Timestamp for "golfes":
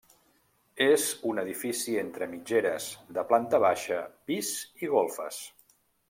4.95-5.39